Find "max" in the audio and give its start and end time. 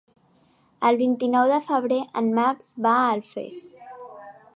2.39-2.73